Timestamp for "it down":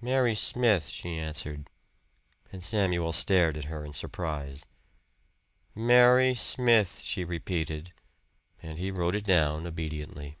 9.16-9.66